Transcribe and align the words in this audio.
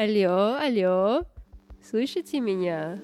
Алло, 0.00 0.54
алло, 0.54 1.24
слышите 1.82 2.38
меня? 2.38 3.00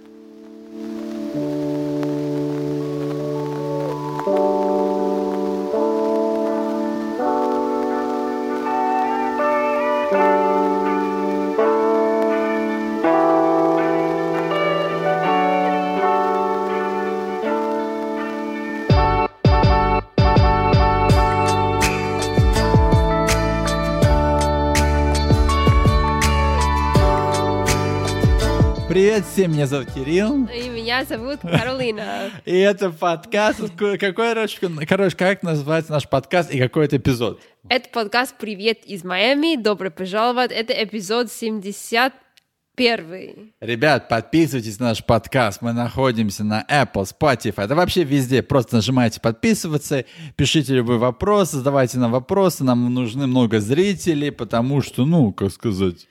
Привет 29.14 29.29
всем, 29.32 29.53
меня 29.53 29.68
зовут 29.68 29.93
Кирилл. 29.93 30.46
И 30.46 30.68
меня 30.68 31.04
зовут 31.04 31.39
Каролина. 31.41 32.33
И 32.45 32.59
это 32.59 32.91
подкаст. 32.91 33.61
Какой, 33.61 33.97
короче, 33.97 34.59
короче, 34.89 35.17
как 35.17 35.45
называется 35.45 35.92
наш 35.92 36.09
подкаст 36.09 36.53
и 36.53 36.59
какой 36.59 36.86
это 36.86 36.97
эпизод? 36.97 37.41
Это 37.69 37.89
подкаст 37.91 38.34
«Привет 38.41 38.84
из 38.84 39.05
Майами». 39.05 39.55
Добро 39.55 39.92
пожаловать. 39.92 40.50
Это 40.50 40.72
эпизод 40.72 41.31
71. 41.31 43.53
Ребят, 43.61 44.08
подписывайтесь 44.08 44.81
на 44.81 44.86
наш 44.86 45.05
подкаст. 45.05 45.62
Мы 45.62 45.72
находимся 45.72 46.42
на 46.42 46.67
Apple, 46.69 47.05
Spotify. 47.05 47.67
Это 47.67 47.77
вообще 47.77 48.03
везде. 48.03 48.42
Просто 48.42 48.75
нажимайте 48.75 49.20
подписываться, 49.20 50.06
пишите 50.34 50.75
любой 50.75 50.98
вопрос, 50.98 51.53
задавайте 51.53 51.98
нам 51.98 52.11
вопросы. 52.11 52.64
Нам 52.64 52.92
нужны 52.92 53.28
много 53.28 53.61
зрителей, 53.61 54.33
потому 54.33 54.83
что, 54.83 55.06
ну, 55.06 55.33
как 55.33 55.53
сказать... 55.53 56.08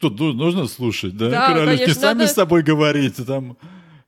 Тут 0.00 0.18
ну, 0.18 0.32
нужно 0.32 0.66
слушать, 0.66 1.16
да? 1.16 1.28
Да, 1.30 1.46
Королевки, 1.48 1.78
конечно, 1.84 2.00
сами 2.00 2.18
надо- 2.20 2.30
с 2.30 2.34
собой 2.34 2.62
говорите 2.62 3.22
там. 3.24 3.56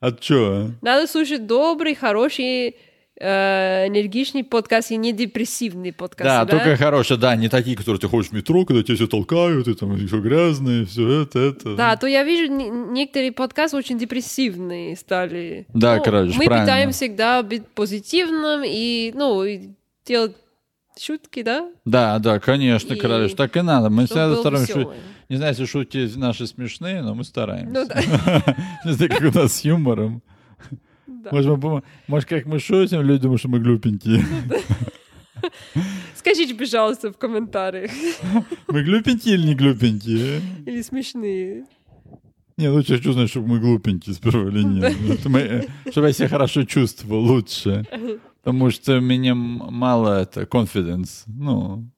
А 0.01 0.13
чё? 0.13 0.71
Надо 0.83 1.07
слушать 1.07 1.47
добрый, 1.47 1.95
хороший, 1.95 2.77
э, 3.19 3.87
энергичный 3.89 4.43
подкаст 4.45 4.91
и 4.91 4.97
не 4.97 5.13
депрессивный 5.13 5.93
подкаст. 5.93 6.25
Да, 6.25 6.45
только 6.47 6.77
хорошие, 6.77 7.17
да, 7.17 7.37
не 7.37 7.49
такие, 7.49 7.77
которые 7.77 8.01
ты 8.01 8.09
ходишь 8.09 8.31
в 8.31 8.33
метро, 8.33 8.65
когда 8.67 8.83
тебя 8.83 8.97
все 8.97 9.07
толкают, 9.07 9.69
и 9.69 9.75
там 9.75 9.97
все 10.07 10.21
грязные, 10.21 10.85
все 10.85 11.23
это, 11.23 11.39
это. 11.39 11.77
Да, 11.77 11.97
то 11.97 12.07
я 12.07 12.25
вижу, 12.25 12.53
не- 12.53 12.69
некоторые 12.69 13.33
подкасты 13.33 13.77
очень 13.77 13.99
депрессивные 13.99 14.97
стали. 14.97 15.67
Да, 15.73 15.97
Ну, 15.97 16.03
короче, 16.03 16.37
Мы 16.39 16.47
правильно. 16.47 16.67
пытаемся 16.67 16.99
всегда 16.99 17.43
быть 17.43 17.67
позитивным 17.69 18.63
и, 18.67 19.13
ну, 19.15 19.45
и 19.45 19.69
делать 20.05 20.37
шутки, 21.01 21.43
да? 21.43 21.71
Да, 21.85 22.19
да, 22.19 22.41
конечно, 22.41 22.95
И 22.95 22.99
королеш, 22.99 23.33
так 23.35 23.57
и 23.57 23.61
надо. 23.63 23.91
Мы 23.91 24.07
всегда 24.07 24.35
стараемся... 24.37 24.73
весёлое. 24.81 24.97
Не 25.29 25.37
знаю, 25.37 25.53
если 25.53 25.65
шутки 25.65 26.11
наши 26.17 26.47
смешные, 26.47 27.03
но 27.03 27.15
мы 27.15 27.25
стараемся. 27.25 27.73
Ну 27.73 27.87
да. 27.87 28.57
Не 28.85 28.93
знаю, 28.93 29.11
как 29.11 29.35
у 29.35 29.39
нас 29.39 29.55
с 29.55 29.65
юмором. 29.65 30.23
Да. 31.07 31.31
Может, 31.33 31.63
мы, 31.63 31.83
может, 32.07 32.29
как 32.29 32.47
мы 32.47 32.59
шутим, 32.59 33.01
люди 33.03 33.23
думают, 33.23 33.41
что 33.41 33.49
мы 33.49 33.61
глупенькие. 33.61 34.25
Скажите, 36.15 36.55
пожалуйста, 36.55 37.13
в 37.13 37.19
комментариях. 37.19 37.91
Мы 38.69 38.83
глупенькие 38.83 39.35
или 39.35 39.49
не 39.49 39.55
глупенькие? 39.55 40.41
Или 40.65 40.81
смешные. 40.81 41.67
Не, 42.57 42.69
лучше 42.69 42.97
знать, 43.13 43.29
чтобы 43.31 43.49
мы 43.49 43.61
глупенькие 43.61 44.15
сперва 44.15 44.49
или 44.49 44.63
нет. 44.63 45.25
Мы, 45.25 45.41
э, 45.41 45.63
чтобы 45.91 46.07
я 46.07 46.13
себя 46.13 46.29
хорошо 46.29 46.63
чувствовал 46.65 47.21
лучше. 47.21 47.85
Потому 48.43 48.71
что 48.71 48.99
у 48.99 49.01
меня 49.01 49.35
мало 49.35 50.23
это 50.23 50.43
confidence. 50.43 51.25
Ну, 51.27 51.91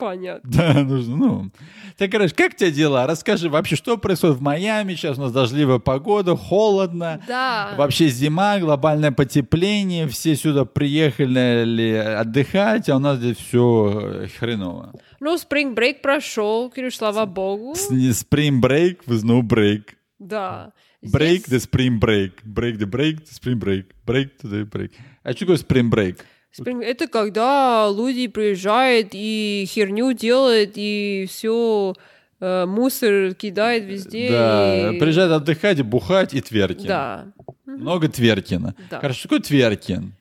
Понятно. 0.00 0.50
да, 0.50 0.72
нужно, 0.84 1.16
ну. 1.16 1.50
Так, 1.98 2.10
короче, 2.10 2.34
как 2.34 2.54
у 2.54 2.56
тебя 2.56 2.70
дела? 2.70 3.06
Расскажи 3.06 3.48
вообще, 3.50 3.76
что 3.76 3.98
происходит 3.98 4.38
в 4.38 4.40
Майами? 4.40 4.94
Сейчас 4.94 5.18
у 5.18 5.20
нас 5.20 5.32
дождливая 5.32 5.78
погода, 5.78 6.34
холодно. 6.36 7.20
Да. 7.28 7.74
Вообще 7.76 8.08
зима, 8.08 8.58
глобальное 8.58 9.12
потепление, 9.12 10.08
все 10.08 10.34
сюда 10.34 10.64
приехали 10.64 11.94
отдыхать, 11.96 12.88
а 12.88 12.96
у 12.96 12.98
нас 12.98 13.18
здесь 13.18 13.36
все 13.36 14.26
хреново. 14.38 14.92
Ну, 15.20 15.36
break 15.36 16.00
прошел, 16.02 16.70
Кирюш, 16.70 16.96
слава 16.96 17.26
богу. 17.26 17.74
С- 17.74 17.90
не 17.90 18.08
Spring 18.10 18.60
break 18.60 19.04
with 19.06 19.22
no 19.24 19.42
break. 19.42 19.82
Да. 20.18 20.72
Break 21.02 21.48
the 21.48 21.58
spring 21.58 21.98
break. 21.98 22.32
Break 22.44 22.78
the 22.78 22.86
break, 22.86 23.20
the 23.24 23.32
spring 23.32 23.58
break. 23.58 23.86
Break 24.06 24.30
to 24.42 24.50
the 24.50 24.64
break. 24.70 24.92
А 25.22 25.32
что 25.32 25.40
такое 25.40 25.56
spring 25.56 25.90
break? 25.90 26.18
Spring- 26.58 26.82
Это 26.82 27.06
когда 27.08 27.88
люди 27.94 28.26
приезжают 28.28 29.08
и 29.12 29.64
херню 29.68 30.12
делают, 30.12 30.72
и 30.76 31.26
все 31.28 31.94
мусор 32.40 33.34
кидает 33.34 33.84
везде. 33.84 34.28
Да, 34.30 34.90
и- 34.92 34.98
приезжают 34.98 35.32
отдыхать, 35.32 35.82
бухать 35.82 36.32
и 36.34 36.40
тверкин. 36.40 36.86
Да. 36.86 37.26
Много 37.66 38.08
тверкина. 38.08 38.74
Да. 38.90 39.00
Хорошо, 39.00 39.18
что 39.20 39.28
такое 39.28 39.40
тверкин? 39.40 40.12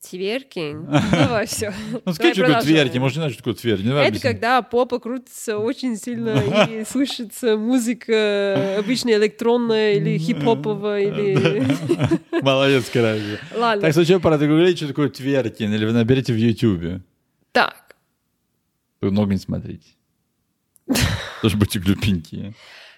Тверкин. 0.00 0.86
Давай 1.12 1.46
все. 1.46 1.72
Ну 2.04 2.12
скажи, 2.12 2.34
что 2.34 2.46
такое 2.46 2.62
тверкин, 2.62 3.00
может, 3.00 3.16
не 3.16 3.20
знаю, 3.20 3.30
что 3.32 3.38
такое 3.38 3.54
тверкин. 3.54 3.88
Давай 3.88 4.08
Это 4.08 4.20
когда 4.20 4.62
попа 4.62 5.00
крутится 5.00 5.58
очень 5.58 5.96
сильно 5.96 6.40
и 6.70 6.84
слышится 6.84 7.56
музыка 7.56 8.76
обычно 8.78 9.10
электронная 9.10 9.94
или 9.94 10.16
хип-хоповая, 10.16 11.02
или... 11.02 11.66
Молодец, 12.42 12.88
короче. 12.92 13.40
Ладно. 13.54 13.82
Так, 13.82 13.92
случайно 13.92 14.20
пора 14.20 14.38
гуглить, 14.38 14.76
что 14.78 14.86
такое 14.88 15.08
тверкин, 15.08 15.74
или 15.74 15.84
вы 15.84 15.92
наберете 15.92 16.32
в 16.32 16.36
Ютубе. 16.36 17.02
Так, 17.50 17.96
Вы 19.00 19.10
много 19.10 19.32
не 19.32 19.40
смотрите. 19.40 19.88
Тоже 21.42 21.56
будьте 21.56 21.80
глупенькие. 21.80 22.54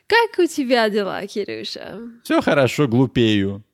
как 0.07 0.39
у 0.39 0.47
тебя 0.47 0.91
дела, 0.91 1.27
Кирюша? 1.27 1.99
Все 2.25 2.43
хорошо, 2.43 2.87
глупею. 2.89 3.65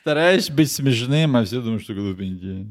Стараюсь 0.00 0.50
быть 0.50 0.70
смешным, 0.70 1.36
а 1.36 1.44
все 1.44 1.60
думают, 1.60 1.82
что 1.82 1.94
глупенькие. 1.94 2.68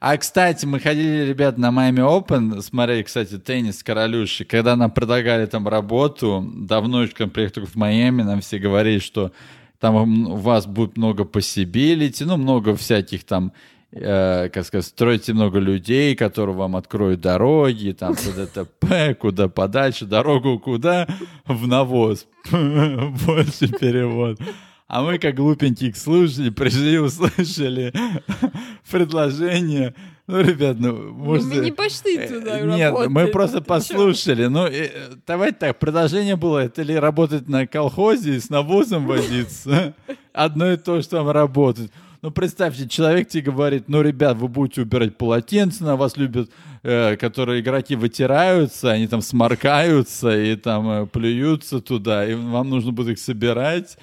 А, 0.00 0.16
кстати, 0.16 0.66
мы 0.66 0.80
ходили, 0.80 1.26
ребят, 1.28 1.58
на 1.58 1.68
Miami 1.68 2.00
Open, 2.00 2.60
смотрели, 2.60 3.02
кстати, 3.02 3.38
теннис 3.38 3.84
Королюши. 3.84 4.44
Когда 4.44 4.74
нам 4.74 4.90
предлагали 4.90 5.46
там 5.46 5.68
работу, 5.68 6.44
давно 6.56 7.04
еще, 7.04 7.14
когда 7.14 7.30
приехал 7.30 7.54
только 7.54 7.70
в 7.70 7.76
Майами, 7.76 8.22
нам 8.22 8.40
все 8.40 8.58
говорили, 8.58 8.98
что 8.98 9.30
там 9.78 10.26
у 10.28 10.36
вас 10.36 10.66
будет 10.66 10.96
много 10.96 11.22
possibility, 11.22 12.24
ну, 12.24 12.36
много 12.36 12.74
всяких 12.74 13.24
там, 13.24 13.52
э, 13.92 14.48
как 14.48 14.64
сказать, 14.64 14.86
строите 14.86 15.34
много 15.34 15.60
людей, 15.60 16.16
которые 16.16 16.56
вам 16.56 16.74
откроют 16.74 17.20
дороги, 17.20 17.92
там, 17.92 18.14
ТДТП, 18.16 19.16
куда 19.20 19.48
подальше, 19.48 20.04
дорогу 20.04 20.58
куда? 20.58 21.06
В 21.44 21.68
навоз. 21.68 22.26
Больше 22.50 23.68
перевод. 23.68 24.40
А 24.88 25.02
мы, 25.02 25.18
как 25.18 25.34
глупенькие 25.34 25.92
слушали, 25.94 26.50
пришли, 26.50 26.98
услышали 26.98 27.92
предложение. 28.90 29.94
Ну, 30.28 30.40
ребят, 30.40 30.76
ну, 30.78 31.12
может... 31.12 31.46
мы 31.46 31.56
не 31.56 31.72
пошли 31.72 32.18
туда 32.26 32.58
Э, 32.58 32.66
Нет, 32.66 32.94
мы 33.08 33.28
просто 33.28 33.60
послушали. 33.60 34.46
Ну, 34.46 34.66
э, 34.66 34.90
давайте 35.26 35.58
так, 35.58 35.78
предложение 35.78 36.36
было, 36.36 36.58
это 36.58 36.82
ли 36.82 36.96
работать 36.96 37.48
на 37.48 37.66
колхозе 37.66 38.36
и 38.36 38.40
с 38.40 38.48
навозом 38.48 39.06
возиться? 39.06 39.94
Одно 40.32 40.72
и 40.72 40.76
то, 40.76 41.00
что 41.02 41.18
там 41.18 41.30
работать. 41.30 41.90
Ну, 42.22 42.30
представьте, 42.30 42.88
человек 42.88 43.28
тебе 43.28 43.52
говорит, 43.52 43.84
ну, 43.88 44.02
ребят, 44.02 44.36
вы 44.36 44.48
будете 44.48 44.82
убирать 44.82 45.16
полотенца, 45.16 45.84
на 45.84 45.96
вас 45.96 46.16
любят, 46.16 46.50
э, 46.82 47.16
которые 47.16 47.60
игроки 47.60 47.94
вытираются, 47.94 48.90
они 48.90 49.06
там 49.06 49.20
сморкаются 49.20 50.36
и 50.36 50.56
там 50.56 50.90
э, 50.90 51.06
плюются 51.06 51.80
туда, 51.80 52.26
и 52.26 52.34
вам 52.34 52.70
нужно 52.70 52.92
будет 52.92 53.12
их 53.14 53.18
собирать. 53.18 53.96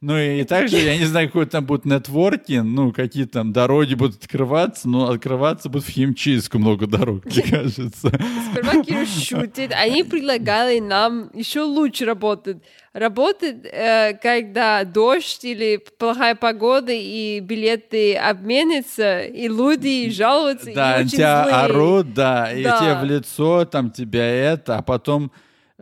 Ну 0.00 0.16
и 0.18 0.44
также, 0.44 0.76
я 0.78 0.96
не 0.96 1.04
знаю, 1.04 1.26
какой 1.28 1.46
там 1.46 1.66
будет 1.66 1.84
нетворкинг, 1.84 2.64
ну, 2.64 2.92
какие 2.92 3.24
там 3.24 3.52
дороги 3.52 3.94
будут 3.94 4.22
открываться, 4.22 4.88
но 4.88 5.10
открываться 5.10 5.68
будет 5.68 5.84
в 5.84 5.90
химчистку 5.90 6.58
много 6.58 6.86
дорог, 6.86 7.24
мне 7.24 7.42
кажется. 7.42 8.08
Сперва 8.52 8.82
Кирюш 8.84 9.08
шутит. 9.08 9.72
Они 9.72 10.02
предлагали 10.04 10.78
нам 10.80 11.30
еще 11.34 11.60
лучше 11.62 12.04
работать. 12.04 12.58
Работать, 12.92 13.58
э, 13.64 14.14
когда 14.20 14.82
дождь 14.84 15.44
или 15.44 15.80
плохая 15.98 16.34
погода, 16.34 16.90
и 16.92 17.38
билеты 17.40 18.16
обменятся, 18.16 19.20
и 19.22 19.46
люди 19.46 20.10
жалуются, 20.10 20.72
Да, 20.74 20.96
и 20.96 21.04
очень 21.04 21.10
тебя 21.18 21.42
злые. 21.44 21.56
орут, 21.56 22.14
да, 22.14 22.52
и 22.52 22.64
Да. 22.64 22.78
тебе 22.78 22.94
в 23.00 23.04
лицо, 23.04 23.64
там 23.64 23.90
тебя 23.90 24.24
это, 24.26 24.78
а 24.78 24.82
потом 24.82 25.30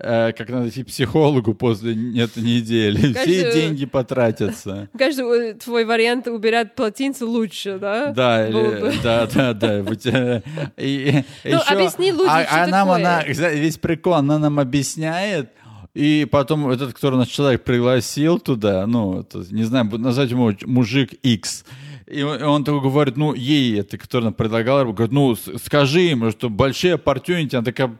как 0.01 0.49
надо 0.49 0.69
идти 0.69 0.85
психологу 0.85 1.55
после 1.55 1.93
этой 2.21 2.43
недели. 2.43 3.13
Все 3.13 3.53
деньги 3.53 3.87
потратятся. 3.87 4.89
Каждый 4.97 5.51
э, 5.51 5.55
твой 5.55 5.85
вариант 5.85 6.29
убирать 6.29 6.75
полотенце 6.75 7.25
лучше, 7.25 7.79
да? 7.81 8.13
Да, 8.13 8.49
или, 8.49 8.53
бы. 8.81 8.93
да, 9.03 9.27
да, 9.27 9.53
да. 9.55 9.79
Э, 10.05 10.41
и- 10.77 11.25
Ну, 11.45 11.59
объясни 11.67 12.11
людям, 12.13 12.29
а, 12.29 12.45
что 12.45 12.63
а 12.63 12.67
нам 12.67 12.89
такое. 12.89 12.95
она, 12.97 13.23
весь 13.25 13.77
прикол, 13.79 14.15
она 14.15 14.39
нам 14.39 14.61
объясняет, 14.61 15.51
и 15.95 16.27
потом 16.31 16.71
этот, 16.71 16.95
который 16.95 17.17
нас 17.17 17.29
человек 17.29 17.65
пригласил 17.65 18.39
туда, 18.39 18.87
ну, 18.87 19.21
это, 19.21 19.45
не 19.51 19.65
знаю, 19.65 19.87
назвать 19.99 20.31
его 20.31 20.53
мужик 20.65 21.13
X, 21.23 21.65
И 22.07 22.23
он, 22.23 22.65
такой 22.65 22.81
говорит, 22.81 23.17
ну, 23.17 23.35
ей, 23.35 23.81
это, 23.81 23.99
который 23.99 24.25
нам 24.25 24.35
предлагал, 24.35 24.85
говорит, 24.93 25.13
ну, 25.13 25.35
скажи 25.35 26.01
ему, 26.01 26.31
что 26.31 26.49
большие 26.49 26.95
opportunity. 26.95 27.55
Она 27.57 27.65
такая 27.65 27.99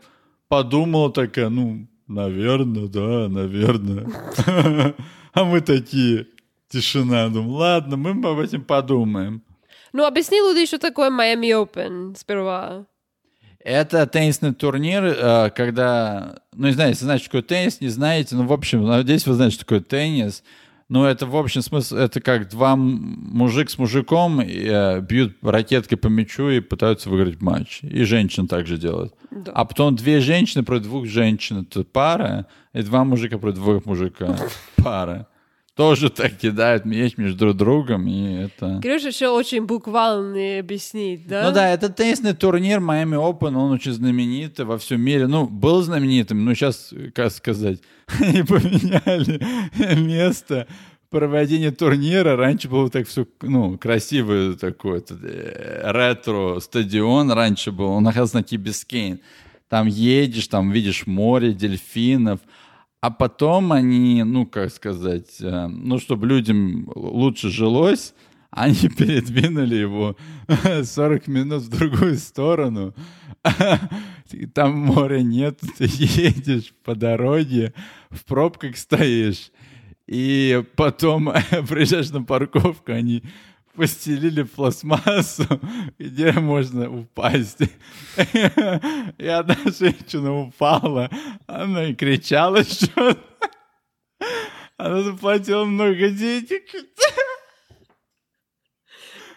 подумала, 0.49 1.13
такая, 1.13 1.49
ну, 1.49 1.87
наверное, 2.07 2.89
да, 2.89 3.29
наверное. 3.29 4.07
А 5.35 5.45
мы 5.45 5.61
такие, 5.61 6.27
тишина. 6.69 7.29
Думаю, 7.29 7.51
ладно, 7.53 7.97
мы 7.97 8.11
об 8.11 8.39
этом 8.39 8.63
подумаем. 8.63 9.43
Ну, 9.93 10.05
объясни, 10.05 10.41
Луди, 10.41 10.67
что 10.67 10.79
такое 10.79 11.11
Miami 11.11 11.51
Open 11.51 12.17
сперва. 12.17 12.87
Это 13.61 14.07
теннисный 14.07 14.55
турнир, 14.55 15.05
э, 15.05 15.51
когда, 15.51 16.41
ну, 16.55 16.69
не 16.69 16.73
знаю, 16.73 16.91
если 16.91 17.05
знаете, 17.05 17.25
что 17.25 17.33
такое 17.33 17.43
теннис, 17.43 17.81
не 17.81 17.89
знаете, 17.89 18.37
ну, 18.37 18.47
в 18.47 18.53
общем, 18.53 18.85
надеюсь, 18.85 19.27
вы 19.27 19.35
знаете, 19.35 19.57
что 19.57 19.65
такое 19.65 19.81
теннис. 19.81 20.43
Ну, 20.91 21.05
это, 21.05 21.27
в 21.27 21.37
общем, 21.37 21.61
смысл, 21.61 21.97
это 21.97 22.21
как 22.23 22.49
два 22.49 22.75
мужик 22.75 23.69
с 23.69 23.77
мужиком 23.77 24.41
э, 24.41 25.01
бьют 25.01 25.37
ракеткой 25.43 25.99
по 25.99 26.07
мячу 26.07 26.49
и 26.49 26.61
пытаются 26.61 27.11
выиграть 27.11 27.43
матч. 27.43 27.81
И 27.83 28.05
женщина 28.05 28.49
также 28.49 28.79
делает. 28.79 29.13
Да. 29.31 29.53
А 29.53 29.65
потом 29.67 29.97
две 29.97 30.21
женщины 30.21 30.65
против 30.65 30.85
двух 30.85 31.07
женщин, 31.07 31.67
это 31.69 31.85
пара, 31.85 32.47
и 32.73 32.83
два 32.83 33.05
мужика 33.05 33.37
против 33.37 33.59
двух 33.59 33.85
мужика, 33.85 34.35
пара. 34.77 35.29
Тоже 35.79 36.11
так 36.11 36.37
кидают 36.37 36.85
мяч 36.85 37.17
между 37.17 37.39
друг 37.39 37.57
другом, 37.57 38.09
и 38.09 38.47
это... 38.47 38.81
Кирюша 38.83 39.11
еще 39.11 39.29
очень 39.29 39.65
буквально 39.65 40.59
объяснить, 40.59 41.29
да? 41.29 41.45
Ну 41.47 41.55
да, 41.55 41.69
это 41.71 41.89
теннисный 41.89 42.35
турнир 42.35 42.81
Miami 42.81 43.15
Open, 43.15 43.57
он 43.57 43.71
очень 43.71 43.93
знаменитый 43.93 44.65
во 44.65 44.77
всем 44.77 45.01
мире. 45.01 45.29
Ну, 45.29 45.47
был 45.47 45.81
знаменитым, 45.83 46.45
но 46.45 46.55
сейчас, 46.55 46.93
как 47.15 47.31
сказать, 47.31 47.79
они 48.21 48.43
поменяли 48.43 49.41
место 50.01 50.67
проведения 51.11 51.71
турнира. 51.71 52.35
Раньше 52.35 52.69
было 52.69 52.91
так 52.91 53.07
все, 53.07 53.29
ну, 53.43 53.79
красивый 53.79 54.57
такой 54.57 55.05
э, 55.09 55.93
ретро-стадион 55.93 57.31
раньше 57.31 57.71
был. 57.71 57.91
Он 57.93 58.03
находился 58.03 58.39
на 58.39 58.43
Кибискейн. 58.43 59.21
Там 59.69 59.87
едешь, 59.87 60.49
там 60.49 60.73
видишь 60.73 61.07
море, 61.07 61.53
дельфинов. 61.53 62.41
А 63.01 63.11
потом 63.11 63.73
они, 63.73 64.25
ну, 64.25 64.45
как 64.45 64.73
сказать, 64.73 65.41
э, 65.41 65.67
ну, 65.69 65.99
чтобы 65.99 66.27
людям 66.27 66.91
лучше 66.95 67.49
жилось, 67.49 68.13
они 68.51 68.89
передвинули 68.89 69.77
его 69.77 70.17
40 70.83 71.29
минут 71.29 71.63
в 71.63 71.69
другую 71.69 72.17
сторону. 72.17 72.95
И 74.33 74.47
Там 74.47 74.79
моря 74.79 75.23
нет, 75.23 75.61
ты 75.79 75.85
едешь 75.85 76.75
по 76.85 76.95
дороге, 76.97 77.73
в 78.11 78.25
пробках 78.25 78.77
стоишь. 78.77 79.53
И 80.09 80.65
потом 80.75 81.27
приезжаешь 81.69 82.11
на 82.11 82.23
парковку, 82.25 82.93
они 82.93 83.23
постелили 83.79 84.43
пластмассу, 84.43 85.45
где 85.99 86.33
можно 86.33 86.91
упасть. 86.91 87.61
И 89.19 89.27
одна 89.27 89.57
женщина 89.67 90.35
упала, 90.35 91.09
она 91.47 91.85
и 91.85 91.95
кричала 91.95 92.65
что 92.65 93.17
Она 94.77 95.03
заплатила 95.03 95.65
много 95.65 96.11
денег. 96.11 96.65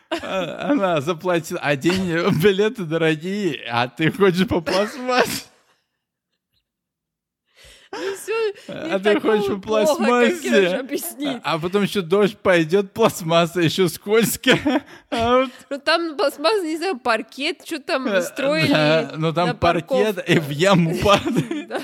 А- 0.09 0.71
Она 0.71 1.01
заплатила, 1.01 1.59
а 1.61 1.75
деньги, 1.75 2.17
билеты 2.43 2.83
дорогие, 2.85 3.63
а 3.71 3.87
ты 3.87 4.11
хочешь 4.11 4.47
по 4.47 4.59
пластмассе. 4.59 5.45
Ну, 7.93 8.15
А 8.67 8.99
ты 8.99 9.19
хочешь 9.19 9.61
пластмассе? 9.61 10.67
Объяснит. 10.77 11.41
А 11.43 11.59
потом 11.59 11.83
еще 11.83 12.01
дождь 12.01 12.37
пойдет, 12.37 12.93
пластмасса 12.93 13.59
еще 13.61 13.89
скользкая. 13.89 14.85
А 15.11 15.45
Ну, 15.69 15.79
там 15.79 16.15
пластмасс, 16.15 16.63
не 16.63 16.77
знаю, 16.77 16.99
паркет, 16.99 17.65
что 17.65 17.79
там 17.79 18.21
строили 18.21 18.71
да, 18.71 19.11
ну 19.17 19.33
там 19.33 19.57
паркет 19.57 20.23
и 20.29 20.39
в 20.39 20.49
яму 20.49 20.95
падает. 21.03 21.67
Да. 21.67 21.81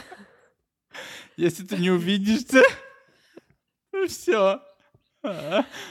Если 1.36 1.64
ты 1.66 1.78
не 1.78 1.92
увидишься, 1.92 2.64
ну 3.92 4.08
все. 4.08 4.62
Ну, 5.24 5.32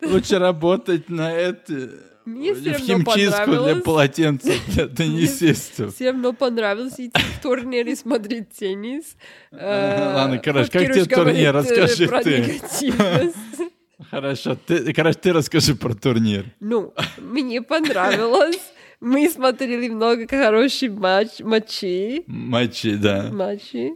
Лучше 0.06 0.38
работать 0.38 1.08
на 1.08 1.32
это 1.32 2.09
Мне 2.30 2.54
в 2.54 2.60
всё 2.60 2.72
равно 2.72 2.86
химчистку 2.86 3.50
для 3.50 3.76
полотенца 3.76 4.52
для 4.68 4.86
теннисистов. 4.86 5.94
Всем 5.94 6.16
равно 6.16 6.32
понравилось 6.32 6.94
идти 6.98 7.20
в 7.20 7.42
турнир 7.42 7.86
и 7.88 7.94
смотреть 7.94 8.50
теннис. 8.50 9.16
Э, 9.50 10.12
Ладно, 10.14 10.38
короче, 10.38 10.70
как 10.70 10.82
тебе 10.92 11.04
турнир? 11.04 11.48
э, 11.48 11.52
Расскажи 11.52 12.06
ты. 12.06 12.60
Хорошо, 14.10 14.56
ты, 14.66 14.92
короче, 14.92 15.18
ты 15.18 15.32
расскажи 15.32 15.74
про 15.74 15.94
турнир. 15.94 16.46
Ну, 16.60 16.92
мне 17.18 17.62
понравилось. 17.62 18.60
Мы 19.00 19.28
смотрели 19.28 19.88
много 19.88 20.26
хороших 20.28 20.92
матч, 20.92 21.40
матчей. 21.40 22.24
Матчи, 22.26 22.96
да. 22.96 23.30
матчи. 23.32 23.92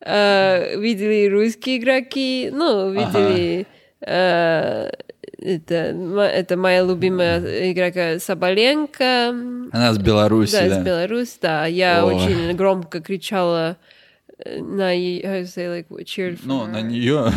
Э, 0.00 0.78
видели 0.78 1.28
русские 1.28 1.78
игроки, 1.78 2.50
ну, 2.52 2.92
видели 2.92 3.66
э, 4.00 4.90
это, 5.38 5.74
это 5.74 6.56
моя 6.56 6.82
любимая 6.82 7.72
игрока 7.72 8.18
Соболенко. 8.18 9.28
Она 9.72 9.92
с 9.92 9.98
Беларуси, 9.98 10.52
да, 10.52 10.68
да. 10.68 10.80
из 10.80 10.84
Беларуси, 10.84 11.38
да. 11.42 11.66
Я 11.66 12.04
Ой. 12.04 12.14
очень 12.14 12.52
громко 12.56 13.00
кричала 13.00 13.76
э, 14.38 14.60
на 14.60 14.92
е- 14.92 15.22
how 15.22 15.42
to 15.42 15.44
say, 15.44 15.68
like, 15.68 15.86
cheered 16.04 16.38
Ну, 16.44 16.64
her. 16.64 16.68
на 16.68 16.80
нее, 16.82 17.30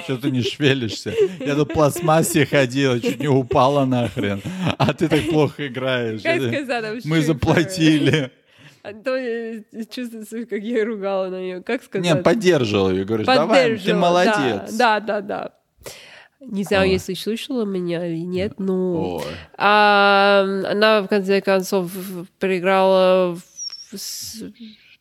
что 0.04 0.16
ты 0.18 0.30
не 0.30 0.42
шевелишься. 0.42 1.12
Я 1.40 1.54
тут 1.54 1.70
в 1.70 1.74
пластмассе 1.74 2.46
ходила, 2.46 3.00
чуть 3.00 3.20
не 3.20 3.28
упала 3.28 3.84
нахрен. 3.84 4.42
А 4.78 4.92
ты 4.92 5.08
так 5.08 5.28
плохо 5.30 5.66
играешь. 5.66 6.22
Мы 7.04 7.20
заплатили. 7.22 8.30
А 8.82 8.94
то 8.94 9.14
я 9.14 9.60
чувствую, 9.94 10.48
как 10.48 10.62
я 10.62 10.86
ругала 10.86 11.28
на 11.28 11.38
нее. 11.38 11.62
Как 11.62 11.82
сказать? 11.82 12.02
Не, 12.02 12.16
поддерживал 12.16 12.90
ее. 12.90 13.04
Говоришь, 13.04 13.26
давай, 13.26 13.46
ты 13.64 13.74
Поддерживала, 13.74 14.00
молодец. 14.00 14.72
Да, 14.72 15.00
да, 15.00 15.20
да. 15.20 15.52
Да. 16.40 16.46
Не 16.56 16.64
знаю, 16.64 16.84
Ой. 16.84 16.90
если 16.90 17.14
слышала 17.14 17.64
меня 17.64 18.06
или 18.06 18.20
нет, 18.20 18.58
но... 18.58 19.16
Ой. 19.16 19.24
А, 19.58 20.44
она, 20.70 21.02
в 21.02 21.08
конце 21.08 21.40
концов, 21.40 21.90
проиграла 22.38 23.34
в 23.92 24.00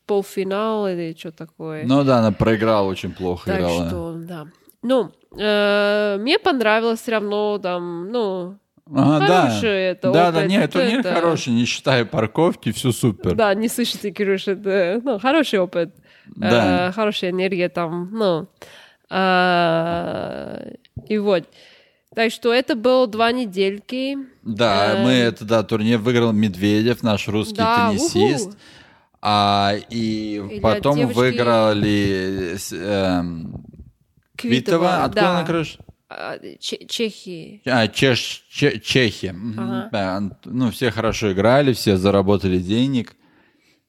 полуфинал 0.05 0.87
или 0.87 1.15
что 1.17 1.31
такое. 1.31 1.85
Ну 1.85 2.03
да, 2.03 2.19
она 2.19 2.31
проиграла, 2.31 2.87
очень 2.87 3.11
плохо 3.13 3.45
так 3.45 3.59
играла. 3.59 3.87
что, 3.87 4.13
да. 4.17 4.47
Ну, 4.81 5.11
э, 5.37 6.17
мне 6.19 6.39
понравилось 6.39 7.01
все 7.01 7.11
равно 7.11 7.59
там, 7.59 8.09
ну, 8.11 8.57
Ага, 8.91 9.27
да. 9.27 9.41
хороший 9.49 9.69
это 9.69 10.11
Да, 10.11 10.31
да, 10.31 10.39
опыт, 10.39 10.49
нет, 10.49 10.71
турнир 10.71 10.99
это- 11.01 11.13
хороший, 11.13 11.53
не 11.53 11.65
считая 11.65 12.05
парковки, 12.05 12.71
все 12.71 12.91
супер. 12.91 13.35
да, 13.35 13.53
не 13.53 13.67
слышите, 13.67 14.09
Кирюш, 14.11 14.47
это, 14.47 14.99
ну, 15.03 15.19
хороший 15.19 15.59
опыт. 15.59 15.93
Да. 16.25 16.87
Э, 16.87 16.91
хорошая 16.91 17.29
энергия 17.31 17.69
там, 17.69 18.09
ну. 18.11 18.47
а, 19.11 20.59
и 21.09 21.17
вот. 21.17 21.43
Так 22.15 22.31
что 22.31 22.51
это 22.53 22.75
было 22.75 23.05
два 23.07 23.31
недельки. 23.31 24.17
Да, 24.43 24.95
Эм. 24.95 25.03
мы 25.03 25.11
это, 25.11 25.45
да, 25.45 25.61
турнир 25.63 25.99
выиграл 25.99 26.31
Медведев, 26.33 27.03
наш 27.03 27.27
русский 27.27 27.57
Да, 27.57 27.89
теннисист. 27.89 28.47
уху. 28.47 28.57
А, 29.21 29.73
и 29.89 30.37
И 30.37 30.49
для 30.53 30.61
потом 30.61 30.95
девочки- 30.97 31.17
выиграли 31.17 32.55
с- 32.57 32.71
эм, 32.73 33.63
Квитова. 34.37 35.03
Откуда 35.03 35.21
да. 35.21 35.29
она, 35.37 35.45
короче? 35.45 35.77
А, 36.09 36.37
Че- 36.59 36.87
Чехии. 36.87 37.61
А, 37.65 37.87
Чеш, 37.87 38.45
Че- 38.49 38.79
Чехия. 38.79 39.33
Мгм. 39.33 39.59
Ага. 39.59 39.89
Да, 39.91 40.15
ан- 40.15 40.33
ну, 40.45 40.71
все 40.71 40.89
хорошо 40.91 41.31
играли, 41.33 41.73
все 41.73 41.97
заработали 41.97 42.57
денег. 42.57 43.13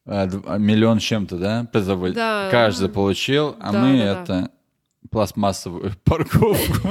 А, 0.05 0.27
дв- 0.27 0.45
а, 0.47 0.59
Миллион 0.59 1.01
с 1.01 1.03
чем-то, 1.05 1.37
да? 1.39 1.67
Позабыл. 1.73 2.13
Да. 2.13 2.49
Каждый 2.51 2.89
получил, 2.89 3.57
а 3.61 3.73
Да, 3.73 3.81
мы 3.81 3.99
да, 3.99 4.05
да. 4.15 4.23
это 4.23 4.51
пластмассовую 5.11 5.93
парковку. 6.05 6.89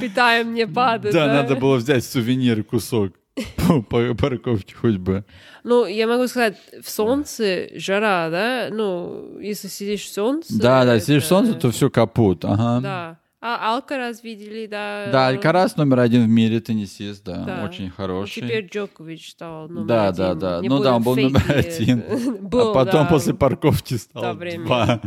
Питаем 0.00 0.54
не 0.54 0.66
падает. 0.66 1.14
Да, 1.14 1.26
надо 1.26 1.56
было 1.56 1.76
взять 1.76 2.04
сувенир 2.04 2.62
кусок 2.64 3.12
парковке 3.90 4.74
хоть 4.74 4.96
бы. 4.96 5.24
Ну, 5.62 5.86
я 5.86 6.06
могу 6.06 6.26
сказать, 6.28 6.56
в 6.82 6.90
солнце 6.90 7.68
жара, 7.74 8.28
да? 8.30 8.68
Ну, 8.70 9.38
если 9.40 9.68
сидишь 9.68 10.02
в 10.02 10.12
солнце... 10.12 10.58
Да, 10.58 10.84
да, 10.84 10.96
это- 10.96 11.04
сидишь 11.06 11.22
в 11.24 11.26
солнце, 11.26 11.54
то 11.54 11.70
все 11.70 11.90
капут. 11.90 12.44
Ага. 12.44 12.80
Да. 12.82 13.18
А 13.46 13.74
Алкарас 13.74 14.22
видели, 14.24 14.66
да? 14.66 15.08
Да, 15.12 15.26
Алькарас 15.28 15.76
номер 15.76 16.00
один 16.00 16.24
в 16.24 16.28
мире 16.28 16.60
теннисист, 16.60 17.22
да, 17.24 17.44
Да. 17.44 17.64
очень 17.64 17.86
Ну, 17.86 17.92
хороший. 17.94 18.40
Теперь 18.42 18.66
Джокович 18.66 19.32
стал 19.32 19.68
номер 19.68 19.86
Да, 19.86 20.08
один. 20.08 20.16
да, 20.16 20.34
да. 20.34 20.60
Не 20.60 20.68
Ну 20.70 20.78
да, 20.82 20.96
он 20.96 21.02
был 21.02 21.14
номер 21.14 21.42
один. 21.46 22.02
Был, 22.40 22.70
а 22.70 22.74
потом 22.74 23.02
да. 23.02 23.08
после 23.10 23.34
парковки 23.34 23.94
стал 23.94 24.34
два, 24.34 25.00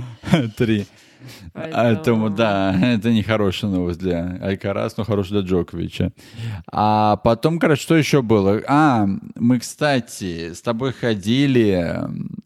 три. 0.56 0.86
Поэтому, 1.54 2.30
да, 2.30 2.76
это 2.82 3.12
не 3.12 3.24
хорошая 3.24 3.72
новость 3.72 4.00
для 4.00 4.38
Алькарас, 4.42 4.98
но 4.98 5.04
хорошая 5.04 5.42
для 5.42 5.50
Джоковича. 5.50 6.12
А 6.72 7.18
потом, 7.18 7.60
короче, 7.60 7.82
что 7.82 7.96
еще 7.96 8.22
было? 8.22 8.62
А, 8.68 9.08
мы, 9.36 9.60
кстати, 9.60 10.54
с 10.54 10.62
тобой 10.62 10.94
ходили, 10.94 11.96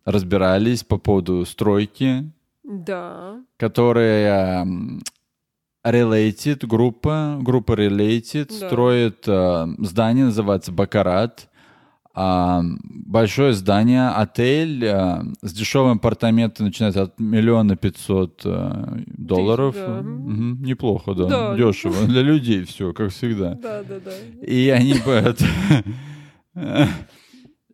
разбирались 0.06 0.84
по 0.84 0.98
поводу 0.98 1.46
стройки, 1.46 2.30
Да. 2.64 3.36
которая 3.58 4.68
Related 5.86 6.68
группа, 6.68 7.38
группа 7.42 7.74
Related 7.74 8.48
Да. 8.60 8.68
строит 8.68 9.24
э, 9.28 9.68
здание, 9.80 10.26
называется 10.26 10.72
Бакарат. 10.72 11.50
Большое 12.14 13.54
здание, 13.54 14.10
отель 14.10 14.84
э, 14.84 15.22
с 15.42 15.54
дешевым 15.54 15.98
апартаментом 15.98 16.66
начинается 16.66 17.04
от 17.04 17.20
миллиона 17.20 17.76
пятьсот 17.78 18.42
э, 18.44 19.04
долларов. 19.08 19.76
да. 19.76 20.02
Мгм, 20.02 20.62
неплохо, 20.64 21.14
да. 21.14 21.26
Да. 21.28 21.56
Дешево. 21.56 22.06
Для 22.08 22.22
людей 22.22 22.64
все, 22.66 22.92
как 22.94 23.12
всегда. 23.12 23.56
Да, 23.62 23.84
да, 23.84 24.00
да. 24.04 24.12
И 24.46 24.70
они 24.70 24.96
бы 25.06 25.12
это... 25.12 25.46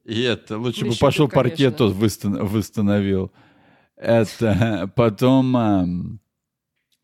И 0.06 0.22
это, 0.22 0.58
лучше 0.58 0.86
бы 0.86 0.94
пошел 1.00 1.28
паркет 1.28 1.78
тот 1.78 1.94
выстан- 1.94 2.42
восстановил. 2.44 3.32
Это 3.98 4.90
потом... 4.96 6.20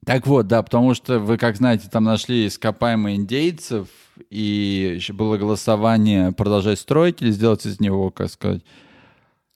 Так 0.05 0.27
вот, 0.27 0.48
да, 0.48 0.62
потому 0.63 0.93
что 0.93 1.19
вы, 1.19 1.38
как 1.38 1.55
знаете, 1.55 1.88
там 1.89 2.03
нашли 2.03 2.48
ископаемые 2.48 3.15
индейцев, 3.15 3.88
и 4.29 4.93
еще 4.95 5.13
было 5.13 5.38
голосование 5.38 6.31
продолжать 6.31 6.79
строить 6.79 7.22
или 7.22 7.31
сделать 7.31 7.65
из 7.65 7.79
него, 7.79 8.12
как 8.12 8.29
сказать, 8.29 8.63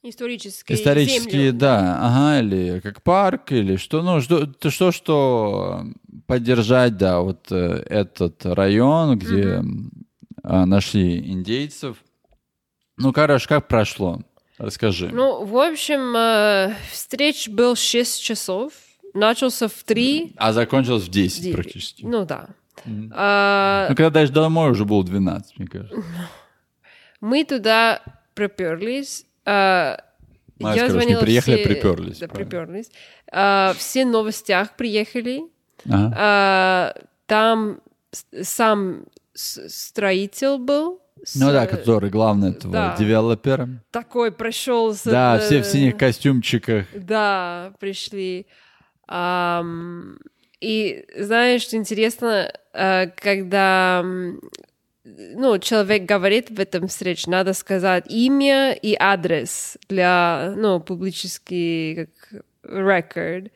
Исторические 0.04 0.78
исторические, 0.78 1.32
земли. 1.32 1.52
да, 1.52 1.98
ага, 2.00 2.40
или 2.40 2.80
как 2.80 3.04
парк, 3.04 3.52
или 3.52 3.76
что, 3.76 4.02
ну, 4.02 4.22
что, 4.22 4.46
то 4.46 4.70
что, 4.70 4.94
что 4.94 5.84
поддержать, 6.28 6.96
да, 6.96 7.20
вот 7.20 7.52
э, 7.52 7.84
этот 7.90 8.46
район, 8.46 9.18
где 9.20 9.62
а, 10.44 10.66
нашли 10.66 11.18
индейцев. 11.18 11.98
Ну, 12.96 13.12
короче, 13.12 13.50
как 13.50 13.68
прошло? 13.68 14.22
Расскажи. 14.58 15.10
Ну, 15.12 15.44
в 15.44 15.58
общем, 15.58 16.16
э, 16.16 16.76
встреч 16.92 17.50
был 17.50 17.76
6 17.76 18.24
часов. 18.24 18.72
Начался 19.14 19.68
в 19.68 19.84
3. 19.84 20.34
а 20.38 20.54
закончилось 20.54 21.04
в 21.04 21.10
10 21.10 21.54
практически. 21.54 22.04
Ну 22.06 22.26
да. 22.26 22.50
А, 23.14 23.88
Ну, 23.90 23.96
когда 23.96 24.10
даже 24.12 24.32
домой 24.32 24.72
уже 24.72 24.86
было 24.86 25.04
12, 25.04 25.58
мне 25.60 25.68
кажется. 25.68 25.96
мы 27.22 27.44
туда 27.44 28.02
приперлись. 28.36 29.26
а, 29.46 29.98
Ну, 30.60 30.74
я 30.74 30.90
скажу, 30.90 31.08
не 31.08 31.18
приехали, 31.18 31.62
а 31.62 31.68
приперлись, 31.68 32.20
Да, 32.20 32.28
правильно. 32.28 32.50
приперлись. 32.50 32.92
А, 33.32 33.74
все 33.78 34.06
новостях 34.06 34.76
приехали. 34.76 35.42
Ага. 35.86 36.14
А, 36.18 36.94
там 37.26 37.80
сам 38.42 39.06
строитель 39.34 40.58
был. 40.60 41.02
с- 41.26 41.36
Ну 41.36 41.52
да, 41.52 41.66
который 41.66 42.10
главный 42.12 42.52
этого 42.52 42.72
да. 42.74 42.96
девелопера. 42.98 43.68
Такой 43.92 44.32
прошел. 44.32 44.94
с- 44.94 45.04
Да, 45.04 45.38
э, 45.38 45.40
все 45.40 45.62
в 45.62 45.66
синих 45.66 45.98
костюмчиках. 45.98 46.86
Да, 46.96 47.74
пришли. 47.80 48.46
И 50.60 51.06
знаешь, 51.16 51.62
что 51.62 51.78
интересно, 51.78 52.52
э, 52.74 53.08
когда 53.16 54.04
ну, 55.04 55.58
человек 55.60 56.04
говорит 56.04 56.50
в 56.50 56.60
этом 56.60 56.88
встрече, 56.88 57.30
надо 57.30 57.54
сказать 57.54 58.06
имя 58.10 58.74
и 58.74 58.96
адрес 59.00 59.78
для, 59.88 60.54
ну, 60.58 60.80
публический 60.80 61.96
как 61.96 62.44
record. 62.64 63.52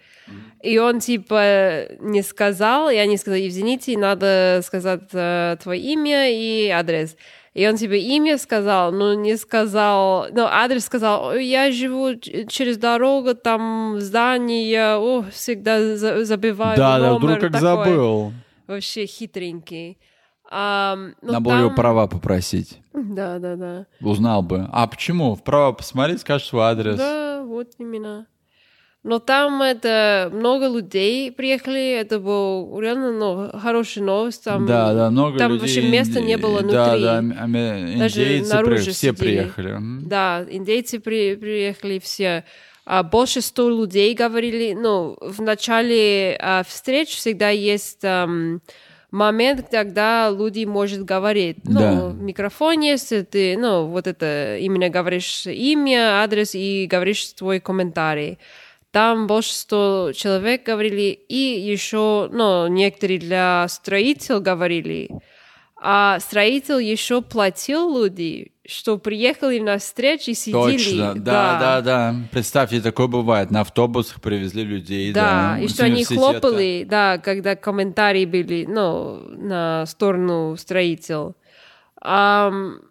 И 0.62 0.78
он 0.78 1.00
типа 1.00 1.88
не 2.00 2.22
сказал, 2.22 2.90
и 2.90 2.96
они 2.96 3.18
сказали, 3.18 3.48
извините, 3.48 3.98
надо 3.98 4.62
сказать 4.64 5.10
э, 5.12 5.58
твое 5.62 5.82
имя 5.82 6.32
и 6.32 6.70
адрес. 6.70 7.18
И 7.54 7.68
он 7.68 7.76
типа 7.76 7.94
имя 7.96 8.38
сказал, 8.38 8.94
но 8.94 9.14
не 9.14 9.36
сказал, 9.36 10.28
ну, 10.32 10.44
адрес 10.46 10.86
сказал, 10.86 11.26
«Ой, 11.26 11.46
я 11.46 11.70
живу 11.72 12.16
через 12.16 12.78
дорогу, 12.78 13.36
там 13.36 14.00
здание, 14.00 14.96
о, 14.96 15.24
всегда 15.32 15.98
за- 15.98 16.24
забиваю 16.24 16.78
Да, 16.78 16.98
да, 16.98 17.10
номер 17.10 17.18
вдруг 17.38 17.40
как 17.40 17.52
такой». 17.62 17.62
забыл. 17.86 18.34
Вообще 18.68 19.06
хитренький. 19.06 19.98
Ам, 20.50 21.14
ну, 21.22 21.34
Надо 21.34 21.40
было 21.46 21.54
его 21.58 21.68
там- 21.68 21.76
права 21.76 22.08
попросить. 22.08 22.80
Да, 22.94 23.40
да, 23.40 23.56
да. 23.56 23.86
Узнал 24.02 24.42
бы. 24.44 24.68
А 24.72 24.88
почему? 24.88 25.36
Вправо 25.36 25.74
посмотреть, 25.74 26.22
скажешь 26.22 26.48
свой 26.48 26.64
адрес. 26.64 26.98
Да, 26.98 27.42
вот 27.46 27.68
именно. 27.80 28.28
Но 29.04 29.18
там 29.18 29.64
это 29.64 30.30
много 30.32 30.68
людей 30.68 31.32
приехали, 31.32 31.94
это 31.94 32.20
был 32.20 32.80
реально 32.80 33.12
ну, 33.12 33.60
хорошая 33.60 34.04
новость. 34.04 34.44
Там, 34.44 34.68
да, 34.68 34.94
да, 34.94 35.10
много 35.10 35.40
там 35.40 35.54
людей. 35.54 35.62
вообще 35.62 35.90
места 35.90 36.22
не 36.22 36.38
было 36.38 36.60
внутри. 36.60 36.74
Да, 36.74 36.98
да, 36.98 37.18
ам- 37.18 37.34
аме- 37.40 37.96
Даже 37.98 38.22
индейцы 38.24 38.54
наружу 38.54 38.76
при- 38.76 38.82
все 38.92 38.94
сидели. 38.94 39.16
приехали. 39.16 39.78
Да, 40.06 40.46
индейцы 40.48 41.00
при- 41.00 41.36
приехали 41.36 41.98
все. 41.98 42.44
А 42.86 43.02
больше 43.02 43.42
сто 43.42 43.70
людей 43.70 44.14
говорили. 44.14 44.74
Ну, 44.80 45.18
в 45.20 45.42
начале 45.42 46.38
а, 46.40 46.64
встреч 46.64 47.10
всегда 47.10 47.50
есть 47.50 48.04
ам, 48.04 48.62
момент, 49.10 49.68
когда 49.72 50.30
люди 50.30 50.66
может 50.66 51.04
говорить. 51.06 51.58
Ну, 51.64 51.80
Да. 51.80 52.12
микрофон 52.14 52.82
есть, 52.82 53.14
ты, 53.32 53.58
ну, 53.58 53.88
вот 53.88 54.06
это, 54.06 54.58
именно 54.60 54.90
говоришь 54.90 55.48
имя, 55.48 56.22
адрес 56.24 56.54
и 56.54 56.86
говоришь 56.86 57.30
свой 57.36 57.60
комментарий. 57.60 58.38
Там 58.92 59.26
больше 59.26 59.54
100 59.54 60.12
человек 60.16 60.64
говорили, 60.64 61.18
и 61.30 61.36
еще, 61.36 62.30
ну, 62.32 62.68
некоторые 62.68 63.20
для 63.20 63.66
строителей 63.70 64.42
говорили. 64.42 65.10
А 65.84 66.20
строитель 66.20 66.84
еще 66.84 67.22
платил 67.22 67.98
люди, 67.98 68.52
что 68.68 68.98
приехали 68.98 69.60
на 69.60 69.80
встречу 69.80 70.32
и 70.32 70.34
сидели. 70.34 70.78
Точно, 70.78 71.16
да, 71.16 71.58
да, 71.60 71.82
да. 71.82 72.16
Представьте, 72.32 72.82
такое 72.82 73.08
бывает. 73.08 73.50
На 73.50 73.62
автобусах 73.62 74.22
привезли 74.22 74.64
людей. 74.64 75.12
Да, 75.14 75.56
Да, 75.56 75.64
и 75.64 75.68
что 75.68 75.86
они 75.86 76.04
хлопали, 76.04 76.86
да, 76.88 77.18
когда 77.18 77.56
комментарии 77.56 78.26
были, 78.26 78.66
ну, 78.68 79.22
на 79.30 79.86
сторону 79.88 80.56
строитель. 80.58 81.34
Ам, 82.02 82.82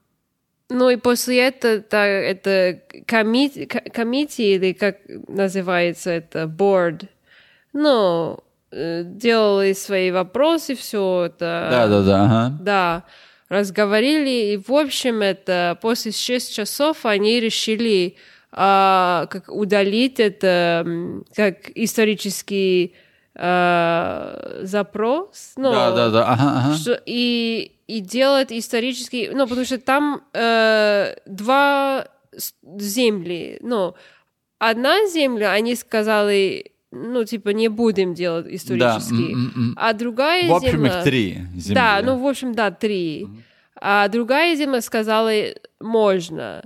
ну 0.71 0.89
и 0.91 0.97
после 0.97 1.49
этого 1.49 1.81
та- 1.81 2.07
это 2.07 2.81
комити, 3.07 3.67
комити, 3.95 4.43
или 4.43 4.73
как 4.73 4.97
называется 5.29 6.11
это, 6.11 6.45
board, 6.47 7.07
ну, 7.73 8.39
э, 8.73 9.03
делали 9.05 9.73
свои 9.75 10.11
вопросы, 10.11 10.75
все 10.75 11.25
это. 11.27 11.69
Да, 11.71 11.87
да, 11.89 12.03
да, 12.03 12.25
ага. 12.25 12.59
Да, 12.61 13.03
разговорили, 13.49 14.53
и 14.53 14.57
в 14.57 14.73
общем 14.73 15.23
это 15.23 15.77
после 15.83 16.13
6 16.13 16.55
часов 16.55 17.05
они 17.05 17.41
решили 17.41 18.17
а, 18.53 19.27
как 19.31 19.49
удалить 19.49 20.19
это 20.19 20.85
как 21.37 21.71
исторический 21.77 22.95
а, 23.37 24.59
запрос. 24.63 25.53
Ну, 25.57 25.71
Да, 25.71 25.91
да, 25.93 26.11
да, 26.11 26.25
ага, 26.27 26.61
ага. 26.67 26.75
что- 26.75 27.01
и, 27.07 27.73
и 27.97 28.01
делать 28.01 28.53
исторический, 28.53 29.31
ну, 29.33 29.47
потому 29.47 29.67
что 29.67 29.79
там 29.79 30.23
э, 30.33 31.15
два 31.27 32.07
земли, 32.63 33.59
ну, 33.63 33.95
одна 34.59 35.07
земля, 35.09 35.53
они 35.53 35.75
сказали, 35.75 36.73
ну, 36.93 37.25
типа, 37.25 37.49
не 37.49 37.69
будем 37.69 38.15
делать 38.15 38.47
Да, 38.47 38.55
исторический, 38.55 39.33
м. 39.33 39.75
а 39.77 39.93
другая 39.93 40.49
В 40.49 40.55
общем, 40.55 40.71
земля... 40.71 40.99
их 40.99 41.05
три 41.05 41.39
земли. 41.57 41.75
Да, 41.75 42.01
ну, 42.05 42.17
в 42.19 42.27
общем, 42.27 42.55
да, 42.55 42.71
три. 42.71 43.27
А 43.75 44.07
другая 44.09 44.55
земля 44.57 44.81
сказала, 44.83 45.33
можно. 45.81 46.63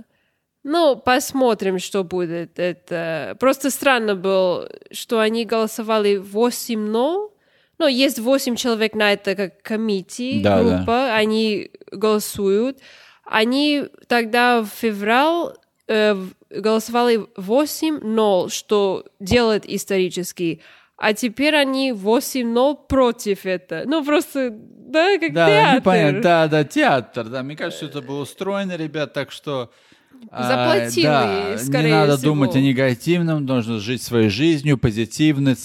Ну, 0.63 0.95
посмотрим, 0.95 1.79
что 1.79 2.03
будет. 2.03 2.59
Это 2.59 3.37
просто 3.39 3.69
странно 3.69 4.15
было, 4.15 4.69
что 4.91 5.19
они 5.19 5.45
голосовали 5.45 6.17
8-0. 6.19 7.31
Ну, 7.77 7.87
есть 7.87 8.19
8 8.19 8.55
человек 8.55 8.93
на 8.95 9.13
это 9.13 9.35
как 9.35 9.61
комитет, 9.61 10.41
Да, 10.43 10.63
да. 10.63 10.77
группа, 10.77 11.13
они 11.13 11.71
голосуют. 11.91 12.79
Они 13.25 13.85
тогда 14.07 14.61
в 14.61 14.67
феврале 14.67 15.53
э, 15.87 16.15
голосовали 16.49 17.25
8-0, 17.37 18.49
что 18.49 19.05
делает 19.19 19.65
исторически. 19.67 20.61
А 20.97 21.13
теперь 21.13 21.55
они 21.55 21.91
8-0 21.91 22.77
против 22.87 23.45
этого. 23.45 23.83
Ну, 23.85 24.03
просто, 24.05 24.49
да, 24.51 25.17
как 25.17 25.33
Да, 25.33 25.47
театр. 25.47 25.75
непонятно. 25.81 26.21
Да, 26.21 26.47
да, 26.47 26.63
театр. 26.63 27.25
Да, 27.25 27.43
мне 27.43 27.55
кажется, 27.57 27.85
это 27.85 28.01
было 28.01 28.21
устроено, 28.21 28.75
ребят, 28.77 29.13
так 29.13 29.31
что... 29.31 29.71
а, 30.31 30.43
Заплатили, 30.75 31.05
да, 31.05 31.57
скорее 31.57 31.83
не 31.85 31.91
надо 31.91 32.17
всего. 32.17 32.31
думать 32.33 32.55
о 32.55 32.59
негативном, 32.61 33.45
нужно 33.45 33.79
жить 33.79 34.01
своей 34.01 34.29
жизнью, 34.29 34.77
позитивно, 34.77 35.55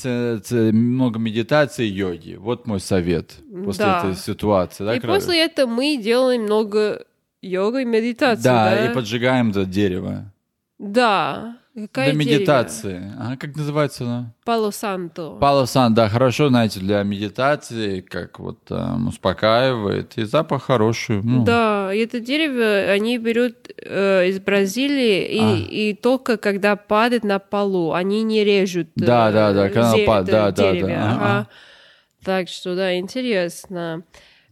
много 0.73 1.19
медитации, 1.19 1.87
йоги. 1.87 2.35
Вот 2.35 2.67
мой 2.67 2.81
совет 2.81 3.37
после 3.65 3.85
Да. 3.85 3.99
этой 4.05 4.17
ситуации. 4.17 4.85
Да, 4.85 4.95
И 4.95 5.01
Крови? 5.01 5.19
после 5.19 5.45
этого 5.45 5.69
мы 5.69 5.97
делаем 6.03 6.43
много 6.43 7.05
йога 7.43 7.81
и 7.81 7.85
медитации. 7.85 8.43
да, 8.45 8.71
Да, 8.71 8.87
и 8.91 8.95
поджигаем 8.95 9.51
это 9.51 9.65
дерево. 9.65 10.33
Да. 10.79 11.57
Какая 11.89 12.13
для 12.13 12.25
дерево? 12.25 12.39
медитации. 12.41 13.13
Ага, 13.19 13.37
как 13.37 13.57
называется 13.57 14.05
она? 14.05 14.35
Пало 14.45 14.71
Санто. 14.71 15.37
Пало 15.41 15.67
Сан, 15.67 15.95
да, 15.95 16.09
хорошо, 16.09 16.49
знаете, 16.49 16.81
для 16.81 17.03
медитации, 17.03 18.01
как 18.01 18.39
вот 18.39 18.65
там, 18.65 19.09
успокаивает, 19.09 20.17
и 20.19 20.25
запах 20.25 20.65
хороший. 20.65 21.23
ну. 21.23 21.45
Да, 21.45 21.91
это 21.95 22.21
дерево 22.21 22.93
они 22.93 23.19
берут 23.19 23.57
э, 23.85 24.29
из 24.29 24.41
Бразилии, 24.41 25.25
и, 25.27 25.41
А. 25.41 25.57
и 25.57 25.95
только 25.95 26.37
когда 26.37 26.77
падает 26.77 27.25
на 27.25 27.39
полу, 27.39 27.93
они 27.93 28.23
не 28.23 28.45
режут. 28.45 28.89
э, 28.89 29.05
Да, 29.05 29.31
да, 29.33 29.53
да, 29.53 29.69
когда 29.69 29.95
зе- 29.95 30.05
пад- 30.07 30.29
это 30.29 30.33
да, 30.33 30.51
да, 30.51 30.53
да, 30.53 30.73
дерево. 30.73 30.91
ага. 30.93 31.15
Ага. 31.15 31.49
Так 32.25 32.49
что, 32.49 32.75
да, 32.77 32.99
интересно. 32.99 34.03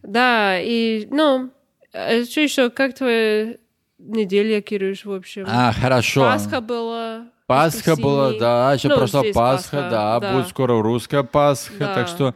Да, 0.02 0.58
и, 0.61 1.06
ну, 1.11 1.50
а 1.92 2.25
что 2.25 2.40
еще, 2.40 2.70
как 2.70 2.94
твоя 2.94 3.56
неделя, 3.98 4.60
Кирюш, 4.60 5.04
в 5.04 5.12
общем? 5.12 5.44
А, 5.48 5.72
хорошо. 5.72 6.22
Пасха 6.22 6.60
была. 6.60 7.26
Пасха 7.46 7.96
была, 7.96 8.32
да, 8.38 8.72
еще 8.74 8.88
Ну, 8.88 8.96
прошла 8.96 9.22
Пасха, 9.22 9.32
Пасха, 9.34 9.76
да, 9.90 10.20
да. 10.20 10.32
будет 10.34 10.48
скоро 10.48 10.82
русская 10.82 11.22
Пасха, 11.22 11.72
Да. 11.78 11.94
так 11.94 12.08
что, 12.08 12.34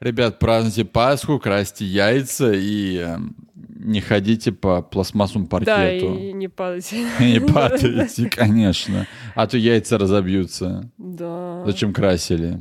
ребят, 0.00 0.38
празднуйте 0.40 0.84
Пасху, 0.84 1.38
красьте 1.38 1.84
яйца 1.84 2.52
и 2.52 2.96
э, 2.98 3.18
не 3.54 4.00
ходите 4.00 4.50
по 4.50 4.82
пластмассовому 4.82 5.46
Да, 5.46 5.58
паркету. 5.58 6.14
и 6.18 6.32
не 6.32 6.48
падайте. 6.48 7.06
И 7.20 7.24
не 7.34 7.40
падайте, 7.52 8.28
конечно, 8.28 9.06
а 9.36 9.46
то 9.46 9.56
яйца 9.56 9.96
разобьются. 9.96 10.90
Да. 10.98 11.62
Зачем 11.64 11.92
красили? 11.92 12.60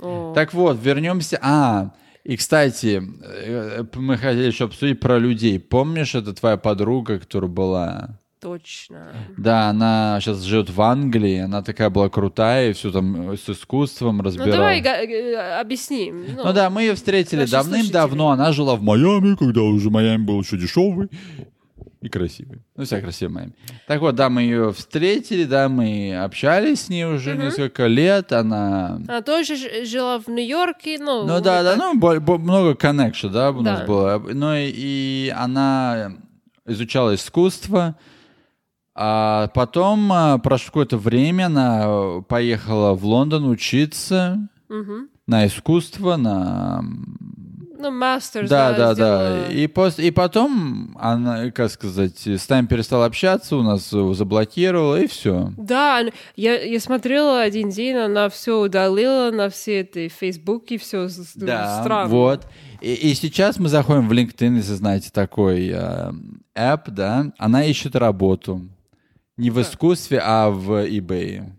О. 0.00 0.32
Так 0.34 0.52
вот, 0.52 0.78
вернемся. 0.82 1.38
А, 1.42 1.92
и, 2.24 2.36
кстати, 2.36 3.02
э, 3.24 3.84
мы 3.94 4.16
хотели 4.16 4.46
еще 4.46 4.64
обсудить 4.66 5.00
про 5.00 5.18
людей. 5.18 5.58
Помнишь, 5.58 6.14
это 6.14 6.32
твоя 6.32 6.56
подруга, 6.56 7.18
которая 7.18 7.50
была... 7.50 8.18
Точно. 8.40 9.12
Да, 9.38 9.68
она 9.68 10.18
сейчас 10.20 10.40
живет 10.42 10.68
в 10.68 10.82
Англии, 10.82 11.38
она 11.38 11.62
такая 11.62 11.90
была 11.90 12.08
крутая, 12.08 12.70
и 12.70 12.72
все 12.72 12.90
там 12.90 13.34
с 13.36 13.48
искусством 13.48 14.16
Ну, 14.16 14.24
разбирала. 14.24 14.52
давай 14.52 14.80
га- 14.80 15.00
э, 15.00 15.60
объясним. 15.60 16.24
Ну 16.42 16.52
да, 16.52 16.68
мы 16.68 16.82
ее 16.82 16.96
встретили 16.96 17.44
давным-давно. 17.46 18.30
Она 18.30 18.50
жила 18.52 18.74
в 18.74 18.82
Майами, 18.82 19.36
когда 19.36 19.62
уже 19.62 19.90
Майами 19.90 20.24
был 20.24 20.40
еще 20.40 20.56
дешевый 20.56 21.08
и 22.02 22.08
красивый. 22.08 22.62
Ну, 22.76 22.84
вся 22.84 23.00
красивая 23.00 23.32
Майами. 23.34 23.52
Так 23.86 24.00
вот, 24.00 24.14
да, 24.16 24.28
мы 24.28 24.42
ее 24.42 24.72
встретили, 24.72 25.44
да, 25.44 25.68
мы 25.68 26.16
общались 26.22 26.82
с 26.82 26.88
ней 26.88 27.04
уже 27.04 27.36
несколько 27.36 27.86
лет. 27.86 28.32
Она 28.32 28.96
Она 29.08 29.22
тоже 29.22 29.56
жила 29.84 30.18
в 30.18 30.28
Нью-Йорке, 30.28 30.98
ну... 30.98 31.22
Ну 31.26 31.40
да, 31.40 31.62
да, 31.62 31.76
ну 31.76 31.94
бо- 31.98 32.20
бо- 32.20 32.38
много 32.38 32.74
коннекшн, 32.74 33.28
да, 33.28 33.50
у 33.50 33.62
нас 33.62 33.80
Да. 33.80 33.86
было. 33.86 34.22
Ну 34.32 34.54
и, 34.54 34.70
и 34.74 35.34
она 35.36 36.12
изучала 36.66 37.14
искусство, 37.14 37.96
а 38.94 39.48
потом 39.54 40.12
а, 40.12 40.38
прошло 40.38 40.66
какое-то 40.66 40.98
время, 40.98 41.46
она 41.46 42.20
поехала 42.28 42.94
в 42.94 43.04
Лондон 43.06 43.48
учиться 43.48 44.48
Мгм. 44.68 45.08
на 45.26 45.46
искусство, 45.46 46.16
на 46.16 46.84
Ну, 47.82 47.90
мастер, 47.90 48.48
да, 48.48 48.72
да, 48.72 48.94
да. 48.94 48.94
сделала. 48.94 49.50
И, 49.50 49.66
пос... 49.66 49.98
и 49.98 50.12
потом 50.12 50.96
она, 51.00 51.50
как 51.50 51.68
сказать, 51.68 52.26
с 52.26 52.48
нами 52.48 52.66
перестала 52.66 53.06
общаться, 53.06 53.56
у 53.56 53.62
нас 53.62 53.92
э, 53.92 54.14
заблокировала, 54.14 55.00
и 55.00 55.08
все. 55.08 55.52
Да, 55.56 56.04
я, 56.36 56.62
я 56.62 56.78
смотрела 56.78 57.40
один 57.40 57.70
день, 57.70 57.96
она 57.96 58.28
все 58.28 58.60
удалила 58.60 59.32
на 59.32 59.50
все 59.50 59.80
эти 59.80 60.06
Фейсбуки, 60.06 60.78
все 60.78 61.08
странно. 61.08 62.08
вот. 62.08 62.46
И, 62.80 62.92
и 62.94 63.14
сейчас 63.14 63.58
мы 63.58 63.68
заходим 63.68 64.08
в 64.08 64.12
LinkedIn, 64.12 64.56
если 64.58 64.74
знаете 64.74 65.10
такой 65.12 65.68
э, 65.68 66.12
app, 66.56 66.82
да, 66.86 67.32
она 67.36 67.64
ищет 67.64 67.96
работу. 67.96 68.62
Не 69.36 69.50
в 69.50 69.60
искусстве, 69.60 70.20
а 70.22 70.50
в 70.50 70.86
eBay. 70.86 71.50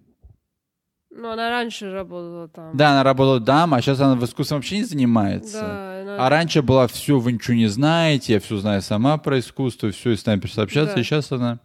Ну, 1.15 1.29
она 1.29 1.49
раньше 1.49 1.91
работала 1.91 2.47
там. 2.47 2.75
Да, 2.75 2.91
она 2.91 3.03
работала 3.03 3.39
там, 3.39 3.73
а 3.73 3.81
сейчас 3.81 3.99
она 3.99 4.15
в 4.15 4.25
искусстве 4.25 4.57
вообще 4.57 4.77
не 4.77 4.83
занимается. 4.83 5.61
Да, 5.61 5.92
она- 6.03 6.25
А 6.25 6.29
раньше 6.29 6.61
была 6.61 6.87
все, 6.87 7.19
вы 7.19 7.31
ничего 7.33 7.55
не 7.55 7.67
знаете, 7.67 8.33
я 8.33 8.39
все 8.39 8.57
знаю 8.57 8.81
сама 8.81 9.17
про 9.17 9.39
искусство, 9.39 9.91
все, 9.91 10.11
и 10.11 10.15
с 10.15 10.25
нами 10.25 10.39
перестала 10.39 10.65
общаться, 10.65 10.95
Да. 10.95 11.01
и 11.01 11.03
сейчас 11.03 11.31
она... 11.31 11.59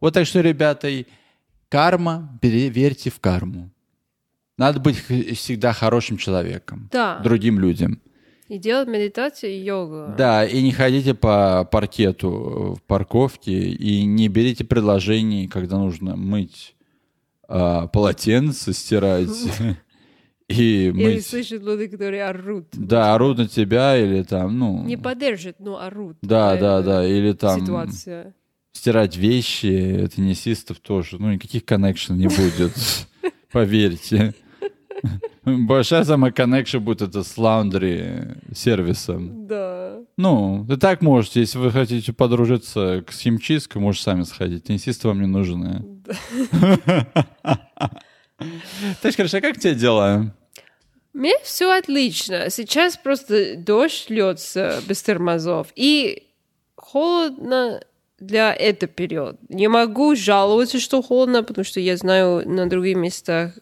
Вот 0.00 0.14
так 0.14 0.26
что, 0.26 0.40
ребята, 0.40 0.88
и 0.88 1.06
карма, 1.68 2.38
верьте 2.42 3.10
в 3.10 3.20
карму. 3.20 3.70
Надо 4.58 4.78
быть 4.80 4.98
всегда 5.36 5.72
хорошим 5.72 6.16
человеком. 6.16 6.88
Да. 6.92 7.18
Другим 7.20 7.58
людям. 7.58 8.00
И 8.48 8.58
делать 8.58 8.88
медитацию 8.88 9.52
и 9.52 9.64
йогу. 9.64 10.14
Да, 10.18 10.44
и 10.44 10.62
не 10.62 10.70
ходите 10.70 11.14
по 11.14 11.64
паркету 11.70 12.74
э, 12.76 12.78
в 12.78 12.82
парковке, 12.82 13.52
и 13.70 14.04
не 14.04 14.28
берите 14.28 14.64
предложений, 14.64 15.48
когда 15.48 15.78
нужно 15.78 16.14
мыть 16.14 16.76
а, 17.48 17.86
полотенце, 17.88 18.72
стирать 18.74 19.30
и 20.48 20.88
Или 20.88 20.90
мыть. 21.14 21.26
слышат 21.26 21.62
люди, 21.62 21.86
которые 21.86 22.24
орут. 22.26 22.66
Да, 22.72 23.14
орут 23.14 23.38
на 23.38 23.48
тебя 23.48 23.96
или 23.96 24.22
там, 24.22 24.58
ну... 24.58 24.84
Не 24.84 24.96
поддержат, 24.96 25.58
но 25.60 25.80
орут. 25.80 26.18
Да, 26.22 26.54
на 26.54 26.60
да, 26.60 26.82
да, 26.82 27.06
или 27.06 27.32
там 27.32 27.60
Ситуация. 27.60 28.34
стирать 28.72 29.16
вещи, 29.16 30.08
теннисистов 30.14 30.80
тоже, 30.80 31.16
ну, 31.18 31.32
никаких 31.32 31.64
коннекшн 31.64 32.14
не 32.14 32.28
будет, 32.28 32.72
поверьте. 33.52 34.34
Большая 35.44 36.04
самая 36.04 36.32
коннекшн 36.32 36.78
будет 36.78 37.02
это 37.02 37.22
с 37.22 37.36
лаундри 37.36 38.36
сервисом. 38.54 39.46
Да. 39.46 39.98
Ну, 40.16 40.62
вы 40.62 40.76
так 40.78 41.02
можете, 41.02 41.40
если 41.40 41.58
вы 41.58 41.70
хотите 41.70 42.12
подружиться 42.12 43.02
к- 43.06 43.12
с 43.12 43.20
химчисткой, 43.20 43.82
можете 43.82 44.04
сами 44.04 44.22
сходить. 44.22 44.64
Теннисисты 44.64 45.08
вам 45.08 45.20
не 45.20 45.26
нужны. 45.26 45.84
Так, 49.02 49.16
хорошо, 49.16 49.38
а 49.38 49.40
как 49.40 49.58
тебе 49.58 49.74
дела? 49.74 50.34
Мне 51.12 51.34
все 51.42 51.70
отлично. 51.70 52.50
Сейчас 52.50 52.96
просто 52.96 53.56
дождь 53.56 54.10
льется 54.10 54.82
без 54.86 55.02
тормозов. 55.02 55.68
И 55.76 56.26
холодно 56.74 57.80
для 58.18 58.52
этого 58.52 58.90
периода. 58.90 59.38
Не 59.48 59.68
могу 59.68 60.16
жаловаться, 60.16 60.80
что 60.80 61.02
холодно, 61.02 61.42
потому 61.42 61.64
что 61.64 61.80
я 61.80 61.96
знаю 61.96 62.48
на 62.48 62.68
других 62.68 62.96
местах 62.96 63.52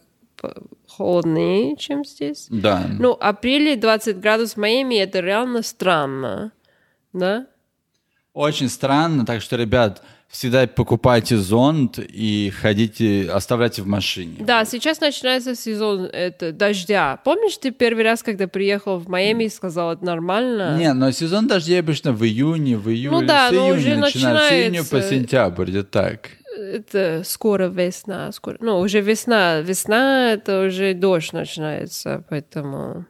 холоднее, 0.89 1.77
чем 1.77 2.05
здесь. 2.05 2.47
Да. 2.51 2.87
Ну, 2.99 3.13
апреле 3.13 3.77
20 3.77 4.19
градусов 4.19 4.57
в 4.57 4.61
Майами, 4.61 4.97
это 4.97 5.21
реально 5.21 5.63
странно. 5.63 6.53
Да? 7.13 7.47
Очень 8.33 8.69
странно, 8.69 9.25
так 9.27 9.43
что, 9.43 9.57
ребят, 9.57 10.03
всегда 10.33 10.67
покупайте 10.67 11.37
зонт 11.37 11.99
и 11.99 12.51
ходите, 12.61 13.31
оставляйте 13.31 13.83
в 13.83 13.87
машине. 13.87 14.37
Да, 14.41 14.65
сейчас 14.65 15.01
начинается 15.01 15.55
сезон 15.55 16.07
это, 16.07 16.53
дождя. 16.53 17.21
Помнишь, 17.23 17.59
ты 17.59 17.71
первый 17.71 18.03
раз, 18.03 18.23
когда 18.23 18.49
приехал 18.49 18.99
в 18.99 19.09
Майами, 19.09 19.47
сказал, 19.49 19.93
это 19.93 20.05
нормально? 20.05 20.77
Не, 20.79 20.93
но 20.95 21.11
сезон 21.11 21.47
дождей 21.47 21.79
обычно 21.79 22.13
в 22.13 22.25
июне, 22.25 22.77
в 22.79 22.89
июле, 22.89 23.21
Ну 23.21 23.27
да, 23.27 23.51
с 23.51 23.53
июня 23.53 23.75
уже 23.75 23.97
начинается, 23.97 24.49
с 24.49 24.53
июня 24.53 24.85
по 24.85 25.03
сентябрь, 25.03 25.71
где 25.71 25.83
так. 25.83 26.31
Это 26.57 27.23
скоро 27.25 27.69
весна, 27.69 28.33
скоро. 28.33 28.57
Ну, 28.61 28.79
уже 28.79 29.01
весна. 29.01 29.61
Весна, 29.61 30.33
это 30.33 30.67
уже 30.67 30.95
дождь 30.95 31.33
начинается, 31.33 32.25
поэтому... 32.29 33.07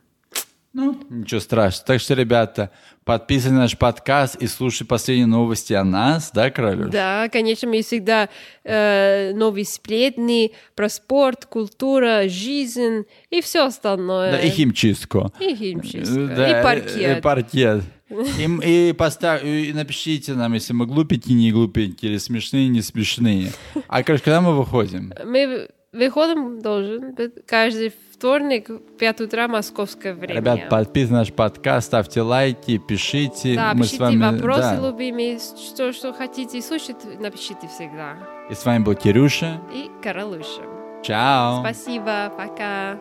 Ну, 0.75 0.99
ничего 1.11 1.41
страшного. 1.41 1.87
Так 1.87 2.01
что, 2.01 2.15
ребята, 2.15 2.71
подписывайтесь 3.05 3.53
на 3.53 3.61
наш 3.61 3.77
подкаст 3.77 4.37
и 4.37 4.47
слушайте 4.47 4.87
последние 4.87 5.27
новости 5.27 5.75
о 5.75 5.85
нас, 5.85 6.31
да, 6.33 6.51
Королёш? 6.51 6.91
Да, 6.91 7.29
конечно, 7.31 7.69
мы 7.69 7.83
всегда 7.83 8.31
э, 8.65 9.33
новые 9.35 9.67
сплетни 9.67 10.53
про 10.75 10.89
спорт, 10.89 11.45
культура, 11.45 12.23
жизнь 12.29 13.05
и 13.29 13.43
все 13.43 13.67
остальное. 13.67 14.33
Да, 14.33 14.39
и 14.39 14.49
химчистку. 14.49 15.31
И 15.41 15.55
химчистка, 15.55 16.27
Да, 16.35 16.61
и 16.61 16.63
паркет. 16.63 17.19
И 17.19 17.21
паркет. 17.21 17.83
И, 18.13 18.91
и, 18.91 18.93
поставь, 18.93 19.43
и 19.43 19.73
напишите 19.73 20.35
нам, 20.35 20.53
если 20.53 20.75
мы 20.75 20.85
глупенькие, 20.85 21.35
не 21.35 21.51
глупенькие, 21.51 22.13
или 22.13 22.19
смешные, 22.19 22.69
не 22.69 22.83
смешные. 22.83 23.53
А, 23.89 24.03
короче, 24.03 24.25
когда 24.25 24.43
мы 24.43 24.55
выходим? 24.55 25.15
Мы 25.25 25.71
выходим 25.93 26.61
должен 26.61 27.15
каждый 27.47 27.95
вторник 28.23 28.69
в 28.69 28.79
5 28.99 29.23
утра 29.23 29.49
московское 29.49 30.15
время. 30.15 30.39
Ребят, 30.39 30.69
подписывайтесь 30.69 31.11
на 31.11 31.19
наш 31.19 31.33
подкаст, 31.33 31.89
ставьте 31.89 32.21
лайки, 32.23 32.79
пишите. 32.79 33.57
Да, 33.57 33.75
мы 33.75 33.81
пишите 33.81 33.97
с 33.97 33.99
вами, 33.99 34.37
вопросы, 34.37 34.61
да. 34.61 34.77
любимые, 34.77 35.41
что, 35.41 35.93
что 35.93 36.13
хотите 36.13 36.63
слушать, 36.63 36.99
напишите 37.19 37.67
всегда. 37.67 38.17
И 38.49 38.55
с 38.55 38.65
вами 38.65 38.85
был 38.85 38.95
Кирюша. 38.95 39.61
И 39.75 39.91
Каролуша. 40.05 40.63
Чао. 41.03 41.63
Спасибо, 41.63 42.33
пока. 42.39 42.97